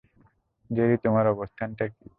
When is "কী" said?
1.87-2.05